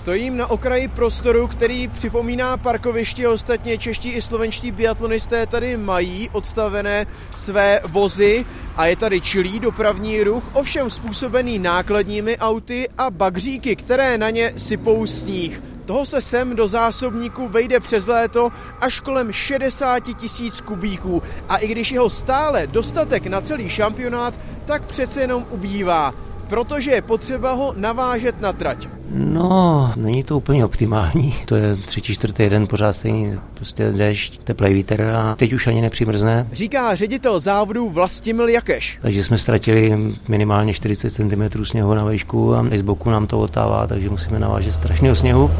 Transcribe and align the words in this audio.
Stojím 0.00 0.36
na 0.36 0.46
okraji 0.50 0.88
prostoru, 0.88 1.46
který 1.46 1.88
připomíná 1.88 2.56
parkoviště. 2.56 3.28
Ostatně 3.28 3.78
čeští 3.78 4.10
i 4.10 4.22
slovenští 4.22 4.70
biatlonisté 4.70 5.46
tady 5.46 5.76
mají 5.76 6.30
odstavené 6.32 7.06
své 7.34 7.80
vozy 7.88 8.46
a 8.76 8.86
je 8.86 8.96
tady 8.96 9.20
čilý 9.20 9.60
dopravní 9.60 10.22
ruch, 10.22 10.44
ovšem 10.52 10.90
způsobený 10.90 11.58
nákladními 11.58 12.38
auty 12.38 12.88
a 12.98 13.10
bagříky, 13.10 13.76
které 13.76 14.18
na 14.18 14.30
ně 14.30 14.52
sypou 14.56 15.06
sníh. 15.06 15.62
Toho 15.84 16.06
se 16.06 16.20
sem 16.20 16.56
do 16.56 16.68
zásobníku 16.68 17.48
vejde 17.48 17.80
přes 17.80 18.06
léto 18.06 18.50
až 18.80 19.00
kolem 19.00 19.32
60 19.32 20.00
tisíc 20.00 20.60
kubíků 20.60 21.22
a 21.48 21.56
i 21.56 21.68
když 21.68 21.92
jeho 21.92 22.10
stále 22.10 22.66
dostatek 22.66 23.26
na 23.26 23.40
celý 23.40 23.68
šampionát, 23.68 24.38
tak 24.64 24.82
přece 24.82 25.20
jenom 25.20 25.46
ubývá 25.50 26.14
protože 26.50 26.90
je 26.90 27.02
potřeba 27.02 27.52
ho 27.52 27.74
navážet 27.76 28.40
na 28.40 28.52
trať. 28.52 28.99
No, 29.14 29.92
není 29.96 30.24
to 30.24 30.36
úplně 30.36 30.64
optimální. 30.64 31.34
To 31.44 31.56
je 31.56 31.76
třetí, 31.76 32.14
čtvrtý 32.14 32.48
den 32.48 32.66
pořád 32.66 32.92
stejný, 32.92 33.34
prostě 33.54 33.92
déšť, 33.92 34.40
teplý 34.44 34.72
vítr 34.72 35.02
a 35.02 35.34
teď 35.34 35.52
už 35.52 35.66
ani 35.66 35.80
nepřimrzne. 35.80 36.46
Říká 36.52 36.94
ředitel 36.94 37.40
závodu 37.40 37.90
Vlastimil 37.90 38.48
Jakeš. 38.48 38.98
Takže 39.02 39.24
jsme 39.24 39.38
ztratili 39.38 39.98
minimálně 40.28 40.74
40 40.74 41.10
cm 41.10 41.64
sněhu 41.64 41.94
na 41.94 42.04
vejšku 42.04 42.54
a 42.54 42.66
i 42.70 42.78
z 42.78 42.82
boku 42.82 43.10
nám 43.10 43.26
to 43.26 43.40
otává, 43.40 43.86
takže 43.86 44.10
musíme 44.10 44.38
navážet 44.38 44.72
strašného 44.72 45.16
sněhu. 45.16 45.50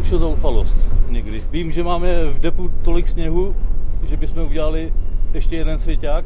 Už 0.00 0.10
je 0.10 0.18
zoufalost 0.18 0.76
někdy. 1.08 1.42
Vím, 1.50 1.70
že 1.70 1.82
máme 1.82 2.24
v 2.24 2.38
depu 2.38 2.70
tolik 2.82 3.08
sněhu, 3.08 3.56
že 4.08 4.16
bychom 4.16 4.42
udělali 4.42 4.92
ještě 5.34 5.56
jeden 5.56 5.78
svěťák, 5.78 6.24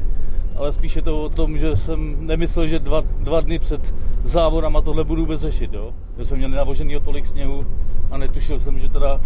ale 0.56 0.72
spíše 0.72 1.02
to 1.02 1.22
o 1.22 1.28
tom, 1.28 1.58
že 1.58 1.76
jsem 1.76 2.26
nemyslel, 2.26 2.68
že 2.68 2.78
dva, 2.78 3.02
dva 3.18 3.40
dny 3.40 3.58
před 3.58 3.94
závodama 4.22 4.80
tohle 4.80 5.04
budu 5.04 5.22
vůbec 5.22 5.40
řešit. 5.40 5.72
Jo? 5.72 5.94
Že 6.18 6.24
jsme 6.24 6.36
měli 6.36 6.56
navožený 6.56 6.96
o 6.96 7.00
tolik 7.00 7.26
sněhu 7.26 7.66
a 8.10 8.18
netušil 8.18 8.60
jsem, 8.60 8.78
že 8.78 8.88
teda 8.88 9.20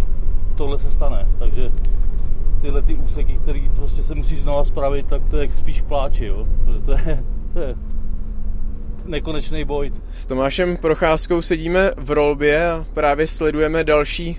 tohle 0.55 0.79
se 0.79 0.91
stane. 0.91 1.29
Takže 1.39 1.73
tyhle 2.61 2.83
ty 2.83 2.95
úseky, 2.95 3.39
které 3.43 3.61
prostě 3.77 4.03
se 4.03 4.15
musí 4.15 4.37
znova 4.37 4.65
spravit, 4.65 5.07
tak 5.07 5.23
to 5.31 5.37
je 5.37 5.49
spíš 5.49 5.81
pláči, 5.81 6.27
jo? 6.27 6.47
Protože 6.65 6.79
to 6.79 6.93
je, 6.93 7.25
to 7.53 7.61
je 7.61 7.75
nekonečný 9.05 9.65
boj. 9.65 9.93
S 10.13 10.27
Tomášem 10.27 10.77
Procházkou 10.77 11.43
sedíme 11.43 11.91
v 11.97 12.11
rolbě 12.11 12.71
a 12.71 12.85
právě 12.95 13.27
sledujeme 13.27 13.85
další 13.85 14.39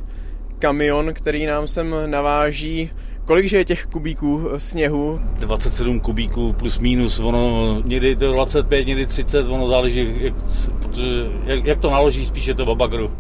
kamion, 0.59 1.13
který 1.13 1.45
nám 1.45 1.67
sem 1.67 1.95
naváží 2.05 2.91
Kolik 3.29 3.53
je 3.53 3.65
těch 3.65 3.85
kubíků 3.85 4.49
sněhu? 4.57 5.21
27 5.39 5.99
kubíků 5.99 6.53
plus 6.53 6.79
minus, 6.79 7.19
ono 7.19 7.81
někdy 7.85 8.15
to 8.15 8.31
25, 8.31 8.87
někdy 8.87 9.05
30, 9.05 9.47
ono 9.47 9.67
záleží, 9.67 10.15
jak, 10.19 10.33
protože, 10.79 11.07
jak, 11.45 11.65
jak 11.65 11.79
to 11.79 11.91
naloží, 11.91 12.25
spíš 12.25 12.45
je 12.45 12.53
to 12.55 12.65
v 12.65 12.77
bagru. 12.77 13.11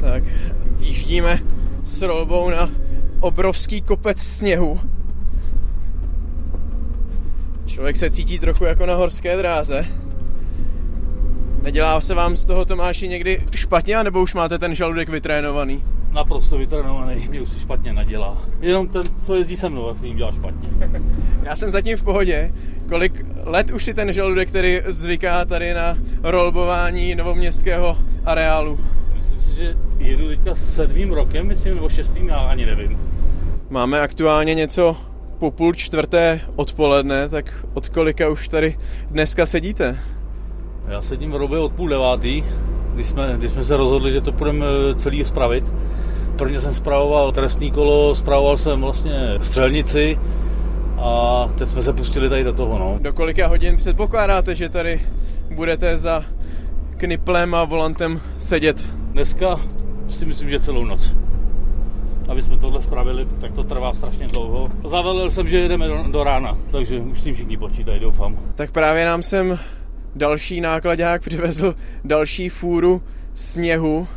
Tak, 0.00 0.22
výjíždíme 0.76 1.40
s 1.84 2.02
rolbou 2.02 2.50
na 2.50 2.70
obrovský 3.20 3.80
kopec 3.80 4.18
sněhu. 4.18 4.80
Člověk 7.66 7.96
se 7.96 8.10
cítí 8.10 8.38
trochu 8.38 8.64
jako 8.64 8.86
na 8.86 8.94
horské 8.94 9.36
dráze. 9.36 9.86
Nedělá 11.62 12.00
se 12.00 12.14
vám 12.14 12.36
z 12.36 12.44
toho 12.44 12.64
Tomáši 12.64 13.08
někdy 13.08 13.44
špatně, 13.54 14.04
nebo 14.04 14.22
už 14.22 14.34
máte 14.34 14.58
ten 14.58 14.74
žaludek 14.74 15.08
vytrénovaný? 15.08 15.82
Naprosto 16.10 16.58
vytrénovaný, 16.58 17.26
mě 17.28 17.40
už 17.40 17.48
si 17.48 17.60
špatně 17.60 17.92
nedělá. 17.92 18.42
Jenom 18.60 18.88
ten, 18.88 19.02
co 19.22 19.34
jezdí 19.34 19.56
se 19.56 19.68
mnou, 19.68 19.88
asi 19.88 20.06
jim 20.06 20.16
dělá 20.16 20.32
špatně. 20.32 20.68
Já 21.42 21.56
jsem 21.56 21.70
zatím 21.70 21.96
v 21.96 22.02
pohodě. 22.02 22.52
Kolik 22.88 23.26
let 23.44 23.70
už 23.70 23.84
si 23.84 23.94
ten 23.94 24.12
žaludek, 24.12 24.48
který 24.48 24.80
zvyká 24.86 25.44
tady 25.44 25.74
na 25.74 25.98
rolbování 26.22 27.14
novoměstského 27.14 27.96
areálu? 28.24 28.80
Myslím 29.18 29.40
si, 29.40 29.54
že 29.54 29.76
jedu 29.98 30.28
teďka 30.28 30.54
sedmým 30.54 31.12
rokem, 31.12 31.46
myslím, 31.46 31.74
nebo 31.74 31.88
šestým, 31.88 32.28
já 32.28 32.36
ani 32.36 32.66
nevím. 32.66 32.98
Máme 33.70 34.00
aktuálně 34.00 34.54
něco 34.54 34.96
po 35.38 35.50
půl 35.50 35.74
čtvrté 35.74 36.40
odpoledne, 36.56 37.28
tak 37.28 37.64
od 37.74 37.88
kolika 37.88 38.28
už 38.28 38.48
tady 38.48 38.78
dneska 39.10 39.46
sedíte? 39.46 39.98
Já 40.88 41.02
sedím 41.02 41.30
v 41.30 41.36
robě 41.36 41.58
od 41.58 41.72
půl 41.72 41.88
devátý, 41.88 42.44
když 42.94 43.06
jsme, 43.06 43.34
když 43.38 43.50
jsme 43.50 43.64
se 43.64 43.76
rozhodli, 43.76 44.12
že 44.12 44.20
to 44.20 44.32
budeme 44.32 44.66
celý 44.96 45.24
spravit. 45.24 45.64
Prvně 46.36 46.60
jsem 46.60 46.74
spravoval 46.74 47.32
trestní 47.32 47.70
kolo, 47.70 48.14
spravoval 48.14 48.56
jsem 48.56 48.80
vlastně 48.80 49.34
střelnici 49.40 50.18
a 50.98 51.48
teď 51.58 51.68
jsme 51.68 51.82
se 51.82 51.92
pustili 51.92 52.28
tady 52.28 52.44
do 52.44 52.52
toho. 52.52 52.78
No. 52.78 52.98
Do 53.00 53.12
kolika 53.12 53.46
hodin 53.46 53.76
předpokládáte, 53.76 54.54
že 54.54 54.68
tady 54.68 55.00
budete 55.54 55.98
za 55.98 56.24
kniplem 56.96 57.54
a 57.54 57.64
volantem 57.64 58.20
sedět? 58.38 58.86
Dneska 59.12 59.56
si 60.10 60.26
myslím, 60.26 60.50
že 60.50 60.60
celou 60.60 60.84
noc. 60.84 61.12
Aby 62.28 62.42
jsme 62.42 62.56
tohle 62.56 62.82
spravili, 62.82 63.26
tak 63.40 63.52
to 63.52 63.64
trvá 63.64 63.92
strašně 63.92 64.28
dlouho. 64.28 64.68
Zavelil 64.84 65.30
jsem, 65.30 65.48
že 65.48 65.58
jedeme 65.58 65.88
do, 65.88 66.04
do 66.10 66.24
rána, 66.24 66.58
takže 66.70 67.00
už 67.00 67.20
s 67.20 67.22
tím 67.22 67.34
všichni 67.34 67.56
počítají, 67.56 68.00
doufám. 68.00 68.36
Tak 68.54 68.70
právě 68.70 69.04
nám 69.04 69.22
sem 69.22 69.58
další 70.14 70.60
nákladák 70.60 71.22
přivezl 71.22 71.74
další 72.04 72.48
fůru 72.48 73.02
sněhu. 73.34 74.08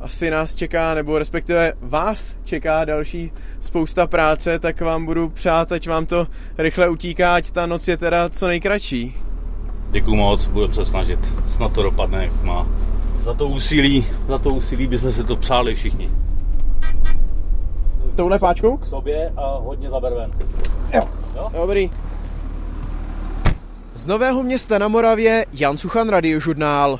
Asi 0.00 0.30
nás 0.30 0.56
čeká, 0.56 0.94
nebo 0.94 1.18
respektive 1.18 1.72
vás 1.80 2.34
čeká 2.44 2.84
další 2.84 3.32
spousta 3.60 4.06
práce, 4.06 4.58
tak 4.58 4.80
vám 4.80 5.06
budu 5.06 5.28
přát, 5.28 5.72
ať 5.72 5.88
vám 5.88 6.06
to 6.06 6.26
rychle 6.58 6.88
utíká, 6.88 7.34
ať 7.34 7.50
ta 7.50 7.66
noc 7.66 7.88
je 7.88 7.96
teda 7.96 8.28
co 8.28 8.46
nejkratší. 8.46 9.14
Děkuju 9.90 10.16
moc, 10.16 10.46
budeme 10.46 10.74
se 10.74 10.84
snažit. 10.84 11.18
Snad 11.48 11.72
to 11.72 11.82
dopadne, 11.82 12.24
jak 12.24 12.42
má. 12.42 12.68
Za 13.24 13.34
to 13.34 13.48
úsilí, 13.48 14.06
za 14.28 14.38
to 14.38 14.50
úsilí 14.50 14.86
bychom 14.86 15.12
si 15.12 15.24
to 15.24 15.36
přáli 15.36 15.74
všichni. 15.74 16.10
Touhle 18.16 18.38
páčkou? 18.38 18.76
K 18.76 18.86
sobě 18.86 19.32
a 19.36 19.58
hodně 19.58 19.90
za 19.90 20.00
berven. 20.00 20.30
Jo. 20.94 21.02
jo. 21.36 21.50
Dobrý. 21.52 21.90
Z 24.00 24.06
Nového 24.06 24.42
města 24.42 24.78
na 24.78 24.88
Moravě 24.88 25.46
Jan 25.52 25.76
Suchan, 25.76 26.08
Radiožurnál. 26.08 26.88